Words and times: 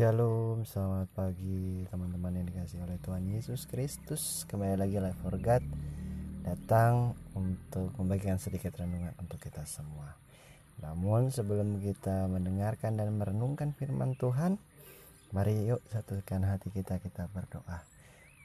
Shalom, 0.00 0.64
selamat 0.64 1.12
pagi 1.12 1.84
teman-teman 1.92 2.32
yang 2.32 2.48
dikasih 2.48 2.80
oleh 2.88 2.96
Tuhan 3.04 3.20
Yesus 3.36 3.68
Kristus. 3.68 4.48
Kembali 4.48 4.80
lagi 4.80 4.96
Life 4.96 5.20
for 5.20 5.36
God 5.36 5.60
Datang 6.40 7.12
untuk 7.36 7.92
membagikan 8.00 8.40
sedikit 8.40 8.80
renungan 8.80 9.12
untuk 9.20 9.36
kita 9.36 9.60
semua. 9.68 10.16
Namun 10.80 11.28
sebelum 11.28 11.84
kita 11.84 12.32
mendengarkan 12.32 12.96
dan 12.96 13.12
merenungkan 13.12 13.76
firman 13.76 14.16
Tuhan 14.16 14.56
Mari 15.36 15.68
yuk 15.68 15.84
satukan 15.92 16.48
hati 16.48 16.72
kita, 16.72 16.96
kita 16.96 17.28
berdoa. 17.36 17.84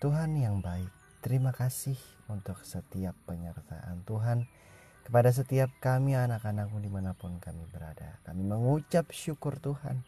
Tuhan 0.03 0.35
yang 0.35 0.59
baik, 0.59 0.91
terima 1.23 1.55
kasih 1.55 1.95
untuk 2.27 2.59
setiap 2.67 3.15
penyertaan 3.31 4.03
Tuhan. 4.03 4.43
Kepada 5.07 5.31
setiap 5.31 5.71
kami 5.79 6.19
anak-anakmu 6.19 6.83
di 6.83 6.91
mana 6.91 7.15
pun 7.15 7.39
kami 7.39 7.63
berada 7.71 8.19
Kami 8.27 8.43
mengucap 8.43 9.07
syukur 9.15 9.55
Tuhan 9.63 10.03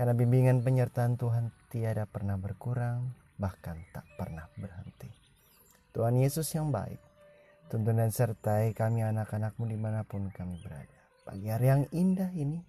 karena 0.00 0.16
bimbingan 0.16 0.64
penyertaan 0.64 1.20
Tuhan 1.20 1.52
tiada 1.68 2.08
pernah 2.08 2.40
berkurang, 2.40 3.12
bahkan 3.36 3.76
tak 3.92 4.08
pernah 4.16 4.48
berhenti. 4.56 5.12
Tuhan 5.92 6.16
Yesus 6.16 6.48
yang 6.56 6.72
baik, 6.72 6.96
tuntun 7.68 8.00
dan 8.00 8.08
sertai 8.08 8.72
kami 8.72 9.04
anak-anakmu 9.04 9.68
di 9.68 9.76
mana 9.76 10.00
pun 10.08 10.32
kami 10.32 10.56
berada. 10.64 10.96
Pagi 11.28 11.52
hari 11.52 11.68
yang 11.68 11.84
indah 11.92 12.32
ini, 12.32 12.64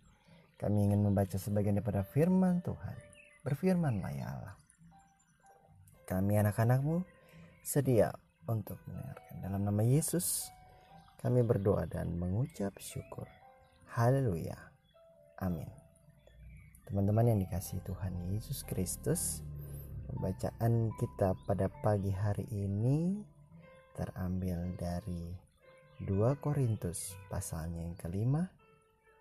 kami 0.59 0.91
ingin 0.91 1.07
membaca 1.07 1.39
sebagian 1.39 1.79
daripada 1.79 2.03
firman 2.03 2.59
Tuhan. 2.67 2.99
Berfirmanlah 3.47 4.11
ya 4.11 4.27
Allah. 4.27 4.55
Kami 6.11 6.35
anak-anakmu 6.35 6.99
sedia 7.63 8.11
untuk 8.43 8.75
mendengarkan. 8.91 9.39
Dalam 9.39 9.63
nama 9.71 9.79
Yesus, 9.87 10.51
kami 11.23 11.47
berdoa 11.47 11.87
dan 11.87 12.11
mengucap 12.11 12.75
syukur. 12.83 13.31
Haleluya. 13.95 14.59
Amin. 15.39 15.80
Teman-teman 16.89 17.29
yang 17.29 17.39
dikasih 17.45 17.77
Tuhan 17.85 18.33
Yesus 18.33 18.65
Kristus, 18.65 19.45
pembacaan 20.09 20.89
kita 20.97 21.37
pada 21.45 21.69
pagi 21.69 22.09
hari 22.09 22.49
ini 22.49 23.21
terambil 23.93 24.73
dari 24.81 25.29
2 26.01 26.41
Korintus 26.41 27.13
pasalnya 27.29 27.85
yang 27.85 27.93
kelima 27.93 28.49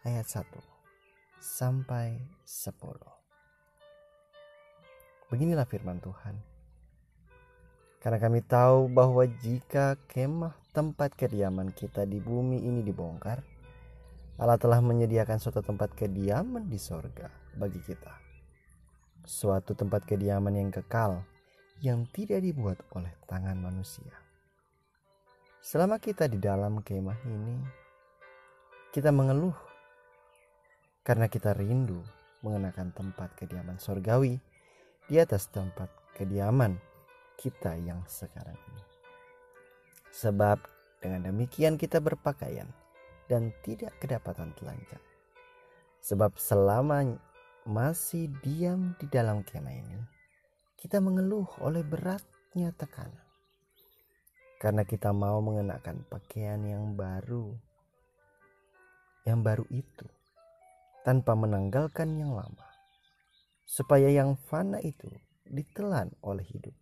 ayat 0.08 0.25
1 0.25 0.48
sampai 1.36 2.16
10. 2.48 2.72
Beginilah 5.28 5.69
firman 5.69 6.00
Tuhan. 6.00 6.41
Karena 8.00 8.16
kami 8.16 8.41
tahu 8.41 8.88
bahwa 8.88 9.28
jika 9.28 10.00
kemah 10.08 10.56
tempat 10.72 11.12
kediaman 11.12 11.77
kita 11.77 12.08
di 12.08 12.16
bumi 12.16 12.64
ini 12.64 12.81
dibongkar, 12.81 13.44
Allah 14.41 14.56
telah 14.56 14.81
menyediakan 14.81 15.36
suatu 15.36 15.61
tempat 15.61 15.92
kediaman 15.92 16.64
di 16.64 16.81
sorga 16.81 17.39
bagi 17.56 17.81
kita. 17.83 18.12
Suatu 19.25 19.73
tempat 19.75 20.06
kediaman 20.06 20.55
yang 20.56 20.70
kekal 20.70 21.23
yang 21.81 22.05
tidak 22.12 22.45
dibuat 22.45 22.79
oleh 22.93 23.12
tangan 23.25 23.56
manusia. 23.56 24.12
Selama 25.61 26.01
kita 26.01 26.28
di 26.28 26.41
dalam 26.41 26.81
kemah 26.81 27.21
ini, 27.28 27.56
kita 28.93 29.12
mengeluh 29.12 29.55
karena 31.05 31.28
kita 31.28 31.56
rindu 31.56 32.01
mengenakan 32.41 32.93
tempat 32.93 33.37
kediaman 33.37 33.77
sorgawi 33.77 34.41
di 35.09 35.17
atas 35.21 35.48
tempat 35.53 35.89
kediaman 36.17 36.77
kita 37.37 37.77
yang 37.81 38.05
sekarang 38.09 38.56
ini. 38.56 38.84
Sebab 40.12 40.59
dengan 41.00 41.28
demikian 41.33 41.81
kita 41.81 42.00
berpakaian 42.00 42.69
dan 43.31 43.55
tidak 43.65 43.97
kedapatan 44.03 44.53
telanjang. 44.59 45.00
Sebab 46.05 46.37
selama 46.37 47.16
masih 47.69 48.32
diam 48.41 48.97
di 48.97 49.04
dalam 49.10 49.44
kemah 49.44 49.75
ini, 49.75 50.00
kita 50.81 50.97
mengeluh 50.97 51.44
oleh 51.60 51.84
beratnya 51.84 52.72
tekanan. 52.72 53.26
Karena 54.60 54.84
kita 54.84 55.12
mau 55.12 55.41
mengenakan 55.41 56.04
pakaian 56.09 56.60
yang 56.65 56.97
baru. 56.97 57.53
Yang 59.25 59.41
baru 59.44 59.66
itu 59.72 60.06
tanpa 61.04 61.32
menanggalkan 61.37 62.16
yang 62.16 62.32
lama. 62.32 62.69
Supaya 63.65 64.09
yang 64.12 64.37
fana 64.37 64.81
itu 64.81 65.09
ditelan 65.48 66.12
oleh 66.21 66.44
hidup. 66.44 66.77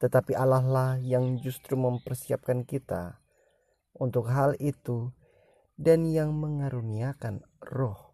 Tetapi 0.00 0.32
Allah 0.32 0.64
lah 0.64 0.92
yang 0.96 1.36
justru 1.40 1.76
mempersiapkan 1.76 2.64
kita 2.64 3.20
untuk 3.96 4.28
hal 4.32 4.56
itu 4.56 5.12
dan 5.76 6.08
yang 6.08 6.32
mengaruniakan 6.36 7.44
roh 7.60 8.09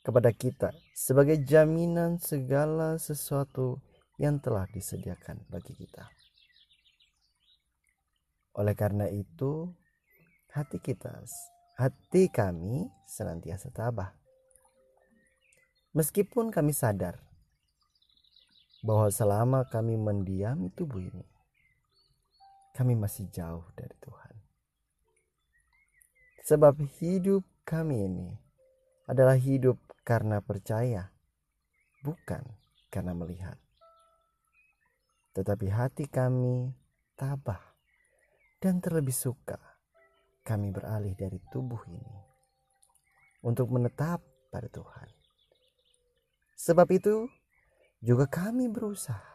kepada 0.00 0.32
kita 0.32 0.72
sebagai 0.96 1.44
jaminan 1.44 2.16
segala 2.16 2.96
sesuatu 2.96 3.80
yang 4.16 4.40
telah 4.40 4.68
disediakan 4.68 5.44
bagi 5.48 5.76
kita. 5.76 6.08
Oleh 8.60 8.76
karena 8.76 9.08
itu, 9.08 9.72
hati 10.52 10.76
kita, 10.82 11.24
hati 11.78 12.28
kami 12.28 12.88
senantiasa 13.08 13.72
tabah. 13.72 14.12
Meskipun 15.96 16.52
kami 16.52 16.76
sadar 16.76 17.18
bahwa 18.84 19.08
selama 19.08 19.64
kami 19.68 19.96
mendiami 19.96 20.68
tubuh 20.76 21.00
ini, 21.00 21.26
kami 22.76 22.96
masih 22.96 23.28
jauh 23.32 23.64
dari 23.76 23.96
Tuhan. 24.00 24.34
Sebab 26.44 26.74
hidup 26.98 27.44
kami 27.62 28.10
ini 28.10 28.49
adalah 29.10 29.34
hidup 29.34 29.74
karena 30.06 30.38
percaya, 30.38 31.10
bukan 32.06 32.46
karena 32.94 33.10
melihat. 33.10 33.58
Tetapi 35.34 35.66
hati 35.66 36.06
kami 36.06 36.70
tabah 37.18 37.58
dan 38.62 38.78
terlebih 38.78 39.14
suka 39.14 39.58
kami 40.46 40.70
beralih 40.70 41.18
dari 41.18 41.42
tubuh 41.50 41.82
ini 41.90 42.16
untuk 43.42 43.74
menetap 43.74 44.22
pada 44.54 44.70
Tuhan. 44.70 45.08
Sebab 46.54 46.86
itu 46.94 47.26
juga 47.98 48.30
kami 48.30 48.70
berusaha 48.70 49.30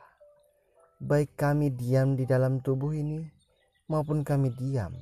baik 1.06 1.38
kami 1.38 1.70
diam 1.70 2.16
di 2.16 2.24
dalam 2.24 2.64
tubuh 2.64 2.96
ini 2.96 3.20
maupun 3.92 4.24
kami 4.26 4.50
diam 4.56 4.96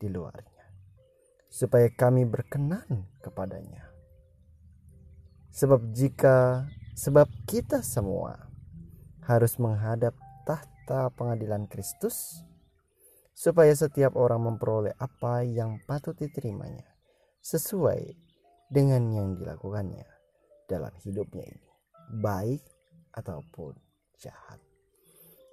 di 0.00 0.10
luarnya 0.10 0.66
supaya 1.46 1.86
kami 1.94 2.26
berkenan 2.26 3.06
kepadanya 3.22 3.93
Sebab 5.54 5.94
jika 5.94 6.66
sebab 6.98 7.30
kita 7.46 7.78
semua 7.86 8.50
harus 9.22 9.54
menghadap 9.62 10.18
tahta 10.42 11.14
pengadilan 11.14 11.70
Kristus 11.70 12.42
supaya 13.38 13.70
setiap 13.70 14.18
orang 14.18 14.50
memperoleh 14.50 14.98
apa 14.98 15.46
yang 15.46 15.78
patut 15.86 16.18
diterimanya 16.18 16.86
sesuai 17.38 18.18
dengan 18.66 19.06
yang 19.14 19.38
dilakukannya 19.38 20.06
dalam 20.66 20.90
hidupnya 21.06 21.46
ini, 21.46 21.70
baik 22.18 22.62
ataupun 23.14 23.78
jahat. 24.18 24.58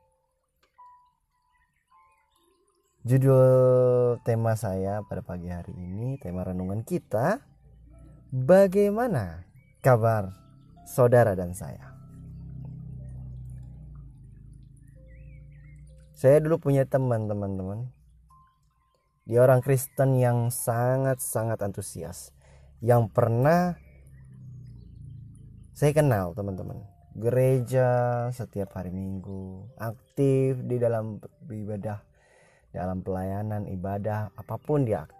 Judul 3.08 4.20
tema 4.20 4.52
saya 4.52 5.00
pada 5.00 5.24
pagi 5.24 5.48
hari 5.48 5.72
ini, 5.72 6.20
tema 6.20 6.44
renungan 6.44 6.84
kita, 6.84 7.40
bagaimana 8.28 9.48
kabar 9.80 10.36
saudara 10.84 11.32
dan 11.32 11.56
saya? 11.56 11.96
Saya 16.12 16.36
dulu 16.44 16.60
punya 16.60 16.84
teman 16.84 17.24
teman-teman. 17.32 17.88
Dia 19.24 19.40
orang 19.40 19.64
Kristen 19.64 20.20
yang 20.20 20.52
sangat-sangat 20.52 21.64
antusias. 21.64 22.36
Yang 22.84 23.08
pernah 23.16 23.80
saya 25.72 25.96
kenal 25.96 26.36
teman-teman. 26.36 26.84
Gereja 27.16 27.88
setiap 28.36 28.76
hari 28.76 28.92
Minggu, 28.92 29.64
aktif 29.80 30.60
di 30.60 30.76
dalam 30.76 31.24
ibadah 31.48 32.07
dalam 32.72 33.00
pelayanan 33.00 33.68
ibadah 33.68 34.32
apa 34.36 34.56
pun 34.60 34.84
dia 34.84 35.04
aktif 35.04 35.18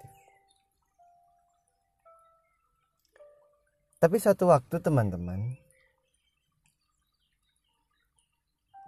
Tapi 3.99 4.15
suatu 4.23 4.47
waktu 4.47 4.79
teman-teman 4.79 5.59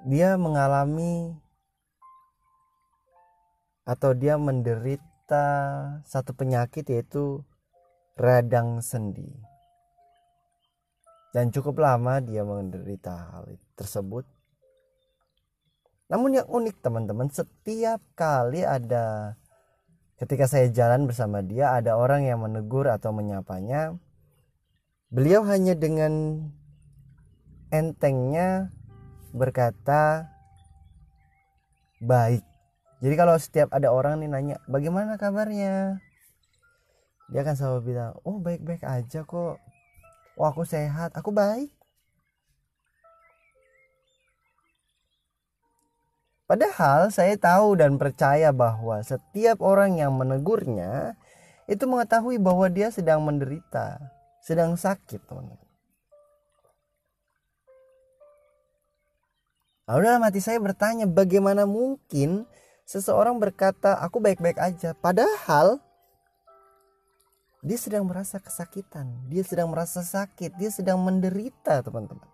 dia 0.06 0.38
mengalami 0.38 1.34
atau 3.82 4.14
dia 4.14 4.38
menderita 4.38 5.44
satu 6.06 6.30
penyakit 6.30 6.86
yaitu 6.86 7.42
radang 8.14 8.78
sendi. 8.78 9.26
Dan 11.34 11.50
cukup 11.50 11.82
lama 11.82 12.22
dia 12.22 12.46
menderita 12.46 13.34
hal 13.34 13.58
tersebut. 13.74 14.22
Namun 16.10 16.42
yang 16.42 16.48
unik 16.50 16.82
teman-teman, 16.82 17.30
setiap 17.30 18.02
kali 18.18 18.66
ada 18.66 19.38
ketika 20.18 20.50
saya 20.50 20.66
jalan 20.68 21.06
bersama 21.06 21.38
dia 21.40 21.70
ada 21.70 21.94
orang 21.94 22.26
yang 22.26 22.42
menegur 22.42 22.90
atau 22.90 23.14
menyapanya, 23.14 23.94
beliau 25.14 25.46
hanya 25.46 25.78
dengan 25.78 26.44
entengnya 27.70 28.74
berkata 29.30 30.26
baik. 32.02 32.42
Jadi 33.00 33.14
kalau 33.14 33.38
setiap 33.38 33.70
ada 33.70 33.94
orang 33.94 34.18
nih 34.18 34.28
nanya 34.28 34.56
bagaimana 34.66 35.14
kabarnya? 35.14 36.02
Dia 37.30 37.46
akan 37.46 37.54
selalu 37.54 37.94
bilang 37.94 38.18
oh 38.26 38.42
baik-baik 38.42 38.82
aja 38.82 39.22
kok. 39.22 39.62
Oh 40.34 40.46
aku 40.50 40.66
sehat. 40.66 41.14
Aku 41.14 41.30
baik 41.30 41.79
Padahal 46.50 47.14
saya 47.14 47.38
tahu 47.38 47.78
dan 47.78 47.94
percaya 47.94 48.50
bahwa 48.50 48.98
setiap 49.06 49.62
orang 49.62 50.02
yang 50.02 50.10
menegurnya 50.18 51.14
itu 51.70 51.86
mengetahui 51.86 52.42
bahwa 52.42 52.66
dia 52.66 52.90
sedang 52.90 53.22
menderita, 53.22 54.02
sedang 54.42 54.74
sakit, 54.74 55.22
teman-teman. 55.30 55.70
Lalu 59.86 60.02
dalam 60.02 60.26
hati 60.26 60.42
saya 60.42 60.58
bertanya, 60.58 61.06
bagaimana 61.06 61.70
mungkin 61.70 62.50
seseorang 62.90 63.38
berkata 63.38 64.02
aku 64.02 64.18
baik-baik 64.18 64.58
aja 64.58 64.98
padahal 64.98 65.78
dia 67.62 67.78
sedang 67.78 68.02
merasa 68.02 68.42
kesakitan 68.42 69.06
dia 69.30 69.46
sedang 69.46 69.70
merasa 69.70 70.02
sakit 70.02 70.58
dia 70.58 70.74
sedang 70.74 70.98
menderita 70.98 71.86
teman-teman 71.86 72.26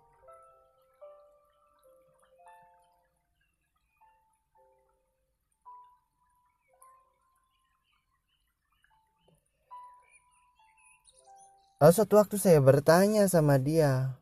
Lalu 11.77 11.93
suatu 11.93 12.17
waktu 12.17 12.35
saya 12.41 12.57
bertanya 12.57 13.29
sama 13.29 13.61
dia, 13.61 14.17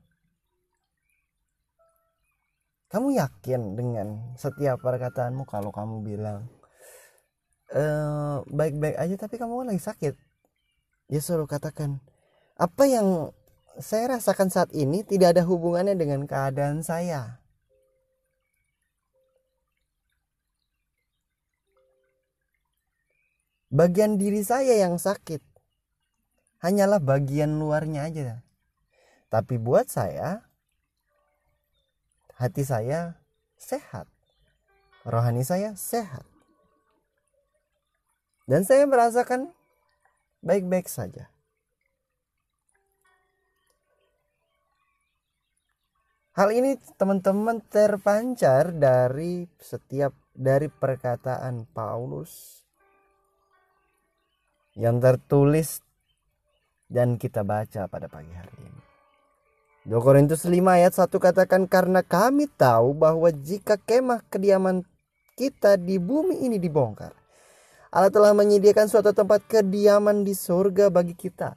kamu 2.92 3.16
yakin 3.16 3.80
dengan 3.80 4.08
setiap 4.36 4.84
perkataanmu 4.84 5.48
kalau 5.48 5.72
kamu 5.72 6.04
bilang 6.04 6.48
eh, 7.76 8.38
baik-baik 8.48 8.96
aja 8.96 9.16
tapi 9.20 9.36
kamu 9.36 9.68
lagi 9.68 9.84
sakit 9.84 10.16
dia 11.12 11.22
selalu 11.22 11.44
katakan 11.44 12.00
apa 12.56 12.84
yang 12.88 13.36
saya 13.76 14.16
rasakan 14.16 14.48
saat 14.48 14.72
ini 14.72 15.04
tidak 15.04 15.36
ada 15.36 15.44
hubungannya 15.44 16.00
dengan 16.00 16.24
keadaan 16.24 16.80
saya. 16.80 17.44
Bagian 23.68 24.16
diri 24.16 24.40
saya 24.40 24.80
yang 24.80 24.96
sakit 24.96 25.44
hanyalah 26.66 26.98
bagian 26.98 27.62
luarnya 27.62 28.10
aja. 28.10 28.42
Tapi 29.30 29.62
buat 29.62 29.86
saya 29.86 30.42
hati 32.42 32.66
saya 32.66 33.22
sehat, 33.62 34.10
rohani 35.06 35.46
saya 35.46 35.78
sehat, 35.78 36.26
dan 38.50 38.66
saya 38.66 38.90
merasakan 38.90 39.54
baik-baik 40.42 40.90
saja. 40.90 41.30
Hal 46.36 46.52
ini 46.52 46.76
teman-teman 47.00 47.64
terpancar 47.64 48.76
dari 48.76 49.48
setiap 49.56 50.12
dari 50.36 50.68
perkataan 50.68 51.64
Paulus 51.72 52.60
yang 54.76 55.00
tertulis 55.00 55.85
dan 56.90 57.18
kita 57.18 57.42
baca 57.42 57.90
pada 57.90 58.08
pagi 58.10 58.32
hari 58.34 58.54
ini. 58.62 58.82
2 59.86 60.02
Korintus 60.02 60.42
5 60.42 60.54
ayat 60.66 60.94
1 60.98 61.14
katakan 61.14 61.70
karena 61.70 62.02
kami 62.02 62.50
tahu 62.50 62.98
bahwa 62.98 63.30
jika 63.30 63.78
kemah 63.78 64.26
kediaman 64.34 64.82
kita 65.38 65.78
di 65.78 66.02
bumi 66.02 66.42
ini 66.42 66.58
dibongkar 66.58 67.14
Allah 67.96 68.12
telah 68.12 68.36
menyediakan 68.36 68.92
suatu 68.92 69.16
tempat 69.16 69.48
kediaman 69.48 70.28
di 70.28 70.36
surga 70.36 70.92
bagi 70.92 71.16
kita. 71.16 71.56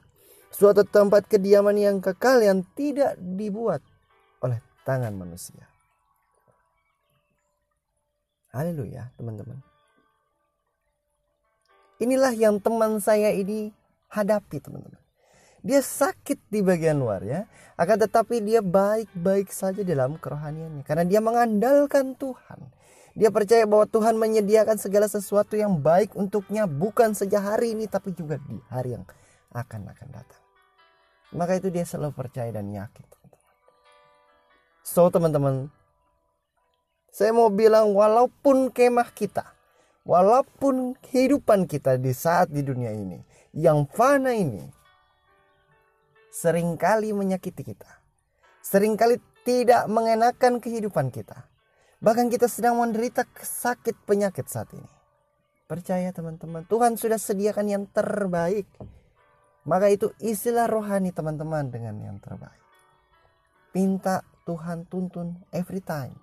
Suatu 0.55 0.87
tempat 0.87 1.27
kediaman 1.27 1.75
yang 1.75 1.99
kekal 1.99 2.39
yang 2.39 2.63
tidak 2.79 3.19
dibuat 3.19 3.83
oleh 4.39 4.63
tangan 4.87 5.11
manusia. 5.19 5.67
Haleluya 8.55 9.11
teman-teman. 9.19 9.59
Inilah 11.99 12.31
yang 12.31 12.63
teman 12.63 13.03
saya 13.03 13.35
ini 13.35 13.75
hadapi 14.07 14.63
teman-teman 14.63 15.08
dia 15.59 15.83
sakit 15.83 16.39
di 16.47 16.63
bagian 16.63 16.99
luar 16.99 17.23
ya, 17.23 17.43
akan 17.75 18.07
tetapi 18.07 18.43
dia 18.43 18.63
baik-baik 18.63 19.51
saja 19.51 19.83
dalam 19.83 20.15
kerohaniannya 20.15 20.83
karena 20.83 21.03
dia 21.07 21.19
mengandalkan 21.19 22.15
Tuhan. 22.15 22.71
Dia 23.19 23.33
percaya 23.33 23.67
bahwa 23.67 23.83
Tuhan 23.89 24.15
menyediakan 24.15 24.79
segala 24.79 25.11
sesuatu 25.11 25.59
yang 25.59 25.75
baik 25.81 26.15
untuknya 26.15 26.69
bukan 26.69 27.11
saja 27.11 27.43
hari 27.43 27.75
ini 27.75 27.89
tapi 27.89 28.15
juga 28.15 28.39
di 28.39 28.55
hari 28.71 28.95
yang 28.95 29.03
akan 29.51 29.91
akan 29.91 30.07
datang. 30.13 30.41
Maka 31.35 31.59
itu 31.59 31.67
dia 31.67 31.83
selalu 31.83 32.15
percaya 32.15 32.49
dan 32.49 32.71
yakin. 32.71 33.05
So 34.87 35.11
teman-teman, 35.11 35.69
saya 37.11 37.35
mau 37.35 37.51
bilang 37.51 37.91
walaupun 37.91 38.71
kemah 38.71 39.11
kita, 39.11 39.45
walaupun 40.07 40.95
kehidupan 41.03 41.67
kita 41.69 41.99
di 41.99 42.15
saat 42.15 42.49
di 42.49 42.63
dunia 42.65 42.89
ini 42.89 43.21
yang 43.53 43.85
fana 43.85 44.33
ini 44.33 44.78
sering 46.39 46.79
kali 46.79 47.11
menyakiti 47.11 47.67
kita. 47.67 47.99
Seringkali 48.63 49.19
tidak 49.43 49.91
mengenakan 49.91 50.63
kehidupan 50.63 51.11
kita. 51.11 51.51
Bahkan 51.99 52.31
kita 52.31 52.47
sedang 52.47 52.79
menderita 52.79 53.27
sakit 53.35 54.07
penyakit 54.07 54.47
saat 54.47 54.71
ini. 54.71 54.87
Percaya 55.67 56.15
teman-teman, 56.15 56.63
Tuhan 56.63 56.95
sudah 56.95 57.19
sediakan 57.19 57.67
yang 57.67 57.83
terbaik. 57.91 58.65
Maka 59.67 59.91
itu 59.91 60.15
istilah 60.23 60.65
rohani 60.71 61.11
teman-teman 61.11 61.67
dengan 61.67 61.99
yang 61.99 62.17
terbaik. 62.23 62.63
Minta 63.75 64.23
Tuhan 64.47 64.87
tuntun 64.87 65.43
every 65.51 65.83
time. 65.83 66.15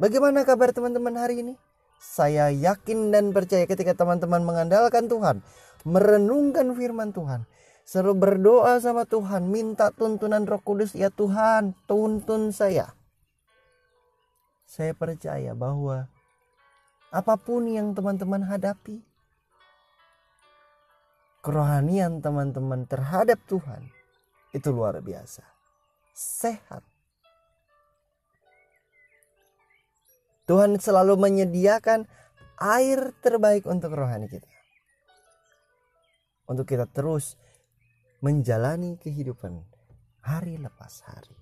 Bagaimana 0.00 0.46
kabar 0.48 0.72
teman-teman 0.72 1.12
hari 1.20 1.44
ini? 1.44 1.54
Saya 2.00 2.48
yakin 2.48 3.12
dan 3.12 3.36
percaya 3.36 3.68
ketika 3.68 3.92
teman-teman 3.92 4.40
mengandalkan 4.40 5.04
Tuhan, 5.04 5.44
merenungkan 5.84 6.72
firman 6.72 7.12
Tuhan, 7.12 7.44
seru 7.84 8.16
berdoa 8.16 8.80
sama 8.80 9.04
Tuhan, 9.04 9.52
minta 9.52 9.92
tuntunan 9.92 10.48
Roh 10.48 10.64
Kudus, 10.64 10.96
ya 10.96 11.12
Tuhan, 11.12 11.76
tuntun 11.84 12.56
saya. 12.56 12.96
Saya 14.64 14.96
percaya 14.96 15.52
bahwa 15.52 16.08
apa 17.12 17.34
pun 17.36 17.68
yang 17.68 17.92
teman-teman 17.92 18.48
hadapi, 18.48 19.04
kerohanian 21.44 22.24
teman-teman 22.24 22.88
terhadap 22.88 23.36
Tuhan 23.44 23.92
itu 24.56 24.68
luar 24.72 24.96
biasa. 25.04 25.44
Sehat, 26.16 26.80
Tuhan 30.50 30.82
selalu 30.82 31.14
menyediakan 31.14 32.10
air 32.58 33.14
terbaik 33.22 33.70
untuk 33.70 33.94
rohani 33.94 34.26
kita. 34.26 34.50
Untuk 36.50 36.66
kita 36.66 36.90
terus 36.90 37.38
menjalani 38.18 38.98
kehidupan 38.98 39.62
hari 40.26 40.58
lepas 40.58 41.06
hari. 41.06 41.38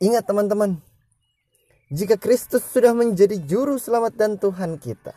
Ingat 0.00 0.24
teman-teman, 0.24 0.80
jika 1.92 2.16
Kristus 2.16 2.64
sudah 2.72 2.96
menjadi 2.96 3.36
juru 3.44 3.76
selamat 3.76 4.16
dan 4.16 4.32
Tuhan 4.40 4.80
kita, 4.80 5.12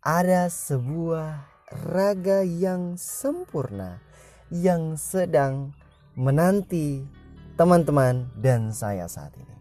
ada 0.00 0.48
sebuah 0.48 1.44
raga 1.92 2.40
yang 2.48 2.96
sempurna 2.96 4.00
yang 4.48 4.96
sedang 4.96 5.76
menanti 6.16 7.23
teman-teman 7.54 8.26
dan 8.34 8.74
saya 8.74 9.06
saat 9.06 9.30
ini. 9.38 9.56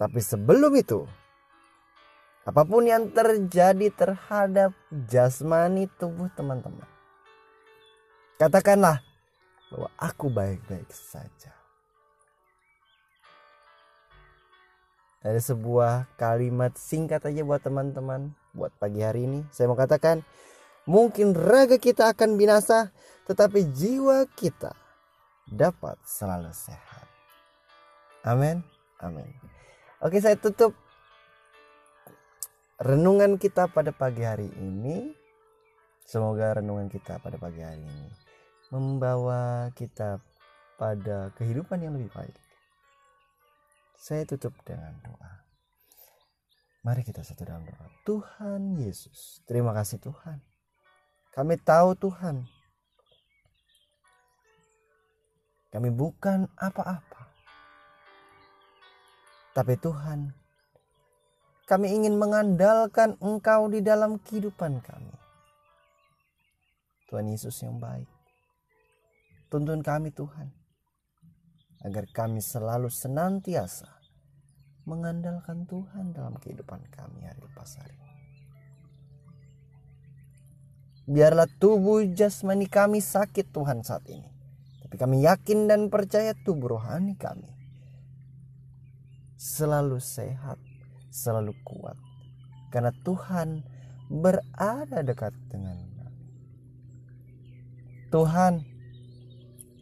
Tapi 0.00 0.20
sebelum 0.24 0.72
itu, 0.80 1.04
apa 2.48 2.64
pun 2.64 2.88
yang 2.88 3.12
terjadi 3.12 3.92
terhadap 3.92 4.72
jasmani 5.10 5.92
tubuh 6.00 6.32
teman-teman, 6.32 6.88
katakanlah 8.40 9.04
bahwa 9.68 9.88
aku 10.00 10.32
baik-baik 10.32 10.88
saja. 10.88 11.52
Ada 15.20 15.52
sebuah 15.52 16.08
kalimat 16.16 16.72
singkat 16.80 17.20
aja 17.28 17.44
buat 17.44 17.60
teman-teman 17.60 18.32
buat 18.56 18.72
pagi 18.80 19.04
hari 19.04 19.28
ini. 19.28 19.44
Saya 19.52 19.68
mau 19.68 19.76
katakan, 19.76 20.24
mungkin 20.84 21.36
raga 21.36 21.76
kita 21.76 22.12
akan 22.12 22.36
binasa, 22.36 22.92
tetapi 23.26 23.72
jiwa 23.74 24.28
kita 24.36 24.72
dapat 25.50 25.98
selalu 26.06 26.54
sehat. 26.54 27.06
Amin. 28.22 28.62
Amin. 29.00 29.28
Oke, 30.04 30.20
saya 30.20 30.36
tutup 30.36 30.76
renungan 32.80 33.36
kita 33.40 33.68
pada 33.68 33.92
pagi 33.92 34.24
hari 34.24 34.48
ini. 34.60 35.12
Semoga 36.04 36.58
renungan 36.58 36.90
kita 36.90 37.22
pada 37.22 37.38
pagi 37.38 37.62
hari 37.62 37.86
ini 37.86 38.08
membawa 38.70 39.70
kita 39.74 40.22
pada 40.78 41.34
kehidupan 41.38 41.82
yang 41.82 41.94
lebih 41.94 42.10
baik. 42.14 42.34
Saya 44.00 44.24
tutup 44.24 44.56
dengan 44.64 44.96
doa. 45.04 45.44
Mari 46.80 47.04
kita 47.04 47.20
satu 47.20 47.44
dalam 47.44 47.62
doa. 47.68 47.86
Tuhan 48.08 48.80
Yesus, 48.80 49.44
terima 49.44 49.76
kasih 49.76 50.00
Tuhan. 50.00 50.49
Kami 51.30 51.54
tahu 51.62 51.94
Tuhan, 51.94 52.42
kami 55.70 55.88
bukan 55.94 56.50
apa-apa. 56.58 57.30
Tapi 59.54 59.74
Tuhan, 59.78 60.30
kami 61.70 61.86
ingin 61.94 62.18
mengandalkan 62.18 63.14
Engkau 63.22 63.70
di 63.70 63.78
dalam 63.78 64.18
kehidupan 64.18 64.82
kami. 64.82 65.14
Tuhan 67.06 67.26
Yesus 67.30 67.54
yang 67.62 67.78
baik. 67.78 68.06
Tuntun 69.50 69.82
kami 69.82 70.14
Tuhan 70.14 70.50
agar 71.86 72.06
kami 72.10 72.38
selalu 72.38 72.86
senantiasa 72.86 73.90
mengandalkan 74.86 75.66
Tuhan 75.66 76.10
dalam 76.14 76.34
kehidupan 76.38 76.82
kami 76.90 77.26
hari 77.26 77.38
lepas 77.42 77.78
hari. 77.78 78.09
Biarlah 81.10 81.50
tubuh 81.58 82.06
jasmani 82.14 82.70
kami 82.70 83.02
sakit 83.02 83.50
Tuhan 83.50 83.82
saat 83.82 84.06
ini. 84.06 84.30
Tapi 84.86 84.94
kami 84.94 85.26
yakin 85.26 85.66
dan 85.66 85.90
percaya 85.90 86.38
tubuh 86.46 86.78
rohani 86.78 87.18
kami 87.18 87.60
selalu 89.40 89.96
sehat, 90.04 90.60
selalu 91.08 91.56
kuat. 91.64 91.96
Karena 92.68 92.92
Tuhan 92.92 93.64
berada 94.12 95.00
dekat 95.00 95.32
dengan 95.48 95.80
kami. 95.96 96.24
Tuhan, 98.12 98.54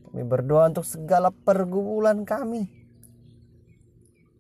kami 0.09 0.23
berdoa 0.23 0.71
untuk 0.71 0.87
segala 0.87 1.35
pergumulan 1.35 2.23
kami. 2.23 2.71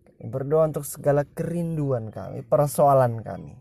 Kami 0.06 0.26
berdoa 0.30 0.70
untuk 0.70 0.86
segala 0.86 1.26
kerinduan 1.26 2.14
kami, 2.14 2.46
persoalan 2.46 3.18
kami. 3.26 3.58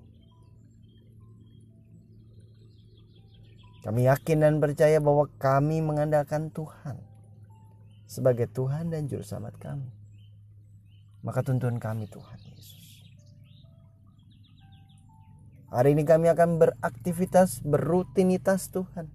Kami 3.87 4.03
yakin 4.03 4.43
dan 4.43 4.59
percaya 4.59 4.99
bahwa 4.99 5.31
kami 5.39 5.79
mengandalkan 5.79 6.51
Tuhan 6.51 6.99
sebagai 8.03 8.51
Tuhan 8.51 8.91
dan 8.91 9.07
Juru 9.07 9.23
Selamat 9.23 9.55
kami. 9.55 9.87
Maka 11.23 11.39
tuntun 11.39 11.79
kami 11.79 12.11
Tuhan 12.11 12.39
Yesus. 12.51 13.07
Hari 15.71 15.95
ini 15.95 16.03
kami 16.03 16.27
akan 16.27 16.59
beraktivitas, 16.59 17.63
berrutinitas 17.63 18.67
Tuhan 18.75 19.07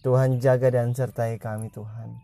Tuhan 0.00 0.40
jaga 0.40 0.72
dan 0.72 0.96
sertai 0.96 1.36
kami 1.36 1.68
Tuhan. 1.68 2.16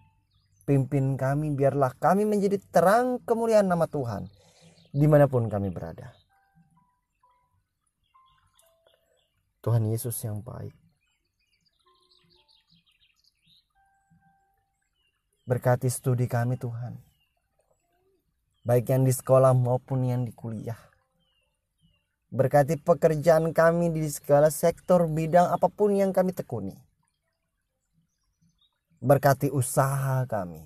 Pimpin 0.64 1.20
kami 1.20 1.52
biarlah 1.52 1.92
kami 2.00 2.24
menjadi 2.24 2.56
terang 2.72 3.20
kemuliaan 3.22 3.68
nama 3.68 3.84
Tuhan 3.84 4.26
di 4.96 5.04
mana 5.04 5.28
pun 5.28 5.46
kami 5.46 5.68
berada. 5.68 6.16
Tuhan 9.66 9.82
Yesus 9.90 10.14
yang 10.22 10.46
baik. 10.46 10.70
Berkati 15.42 15.90
studi 15.90 16.30
kami 16.30 16.54
Tuhan. 16.54 16.94
Baik 18.62 18.94
yang 18.94 19.02
di 19.02 19.10
sekolah 19.10 19.50
maupun 19.58 20.06
yang 20.06 20.22
di 20.22 20.30
kuliah. 20.30 20.78
Berkati 22.30 22.78
pekerjaan 22.78 23.50
kami 23.50 23.90
di 23.90 24.06
segala 24.06 24.54
sektor 24.54 25.10
bidang 25.10 25.50
apa 25.50 25.66
pun 25.66 25.94
yang 25.94 26.10
kami 26.10 26.30
tekuni 26.30 26.74
Berkati 29.02 29.50
usaha 29.50 30.22
kami. 30.30 30.62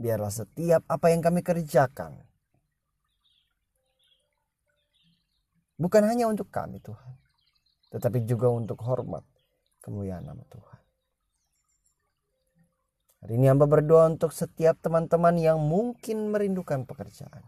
Biarlah 0.00 0.32
setiap 0.32 0.80
apa 0.88 1.12
yang 1.12 1.20
kami 1.20 1.44
kerjakan 1.44 2.31
bukan 5.82 6.06
hanya 6.06 6.30
untuk 6.30 6.46
kami 6.54 6.78
Tuhan, 6.78 7.18
tetapi 7.90 8.22
juga 8.22 8.46
untuk 8.54 8.78
hormat 8.86 9.26
kemuliaan 9.82 10.22
nama 10.22 10.46
Tuhan. 10.46 10.80
Hari 13.22 13.38
ini 13.38 13.50
hamba 13.50 13.66
berdoa 13.66 14.06
untuk 14.10 14.30
setiap 14.30 14.78
teman-teman 14.78 15.38
yang 15.38 15.58
mungkin 15.58 16.30
merindukan 16.30 16.86
pekerjaan. 16.86 17.42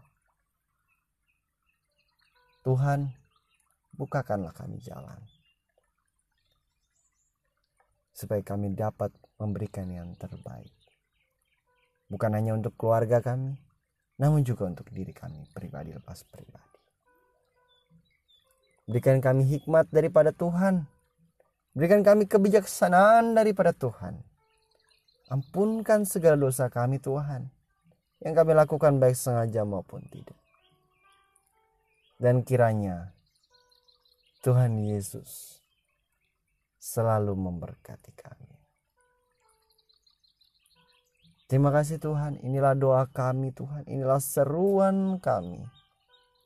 Tuhan, 2.63 3.11
bukakanlah 3.95 4.51
kami 4.51 4.79
jalan 4.83 5.19
supaya 8.15 8.39
kami 8.39 8.71
dapat 8.71 9.11
memberikan 9.35 9.91
yang 9.91 10.15
terbaik. 10.15 10.71
Bukan 12.07 12.31
hanya 12.31 12.55
untuk 12.55 12.79
keluarga 12.79 13.19
kami, 13.19 13.59
namun 14.15 14.47
juga 14.47 14.71
untuk 14.71 14.87
diri 14.95 15.11
kami 15.11 15.43
pribadi 15.51 15.91
lepas 15.91 16.23
pribadi. 16.31 16.74
Berikan 18.85 19.17
kami 19.17 19.45
hikmat 19.49 19.89
daripada 19.89 20.29
Tuhan. 20.29 20.85
Berikan 21.73 22.05
kami 22.05 22.29
kebijaksanaan 22.29 23.33
daripada 23.33 23.73
Tuhan. 23.73 24.21
Ampunkan 25.33 26.05
segala 26.05 26.37
dosa 26.37 26.69
kami 26.69 27.01
Tuhan. 27.01 27.49
Yang 28.21 28.33
kami 28.37 28.51
lakukan 28.53 29.01
baik 29.01 29.17
sengaja 29.17 29.65
maupun 29.65 30.05
tidak. 30.13 30.37
Dan 32.21 32.45
kiranya 32.45 33.11
Tuhan 34.45 34.77
Yesus 34.85 35.59
selalu 36.77 37.33
memberkati 37.33 38.13
kami. 38.13 38.53
Terima 41.45 41.69
kasih 41.69 42.01
Tuhan, 42.01 42.41
inilah 42.41 42.73
doa 42.73 43.05
kami 43.09 43.53
Tuhan, 43.53 43.85
inilah 43.85 44.17
seruan 44.17 45.21
kami 45.21 45.61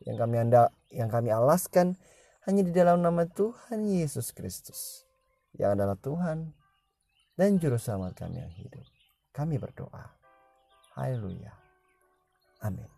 yang 0.04 0.16
kami 0.20 0.36
anda 0.40 0.72
yang 0.92 1.08
kami 1.12 1.32
alaskan 1.32 1.96
hanya 2.50 2.66
di 2.66 2.74
dalam 2.74 3.06
nama 3.06 3.30
Tuhan 3.30 3.86
Yesus 3.86 4.34
Kristus 4.34 5.06
yang 5.54 5.78
adalah 5.78 5.94
Tuhan 5.94 6.50
dan 7.38 7.62
juru 7.62 7.78
selamat 7.78 8.18
kami 8.18 8.42
yang 8.42 8.50
hidup. 8.58 8.82
Kami 9.30 9.62
berdoa. 9.62 10.10
Haleluya. 10.98 11.54
Amin. 12.66 12.90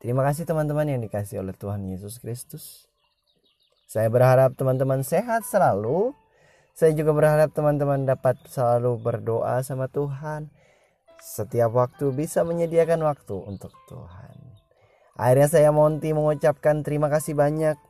Terima 0.00 0.24
kasih 0.24 0.48
teman-teman 0.48 0.88
yang 0.88 1.04
dikasih 1.04 1.44
oleh 1.44 1.52
Tuhan 1.52 1.84
Yesus 1.92 2.16
Kristus. 2.24 2.88
Saya 3.84 4.08
berharap 4.08 4.56
teman-teman 4.56 5.04
sehat 5.04 5.44
selalu. 5.44 6.16
Saya 6.72 6.96
juga 6.96 7.12
berharap 7.12 7.52
teman-teman 7.52 8.08
dapat 8.08 8.40
selalu 8.48 8.96
berdoa 8.96 9.60
sama 9.60 9.92
Tuhan. 9.92 10.48
Setiap 11.20 11.68
waktu 11.76 12.16
bisa 12.16 12.48
menyediakan 12.48 13.04
waktu 13.04 13.36
untuk 13.44 13.76
Tuhan. 13.92 14.45
Akhirnya 15.16 15.48
saya 15.48 15.72
Monty 15.72 16.12
mengucapkan 16.12 16.84
terima 16.84 17.08
kasih 17.08 17.32
banyak. 17.32 17.80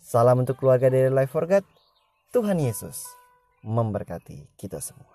Salam 0.00 0.40
untuk 0.40 0.56
keluarga 0.56 0.88
dari 0.88 1.12
Life 1.12 1.36
for 1.36 1.44
God. 1.44 1.68
Tuhan 2.32 2.56
Yesus 2.56 3.04
memberkati 3.60 4.56
kita 4.56 4.80
semua. 4.80 5.11